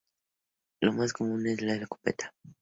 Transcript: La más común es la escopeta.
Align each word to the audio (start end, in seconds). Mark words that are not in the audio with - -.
La 0.81 0.91
más 0.93 1.13
común 1.13 1.45
es 1.45 1.61
la 1.61 1.75
escopeta. 1.75 2.33